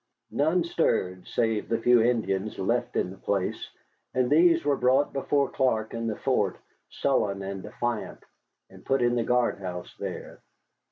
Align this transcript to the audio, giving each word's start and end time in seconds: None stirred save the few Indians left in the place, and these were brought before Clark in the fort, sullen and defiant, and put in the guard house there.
None 0.31 0.63
stirred 0.63 1.27
save 1.27 1.69
the 1.69 1.77
few 1.77 2.01
Indians 2.01 2.57
left 2.57 2.95
in 2.95 3.11
the 3.11 3.17
place, 3.19 3.69
and 4.15 4.31
these 4.31 4.65
were 4.65 4.75
brought 4.75 5.13
before 5.13 5.47
Clark 5.51 5.93
in 5.93 6.07
the 6.07 6.15
fort, 6.15 6.57
sullen 6.89 7.43
and 7.43 7.61
defiant, 7.61 8.23
and 8.71 8.83
put 8.83 9.03
in 9.03 9.13
the 9.13 9.21
guard 9.23 9.59
house 9.59 9.95
there. 9.99 10.39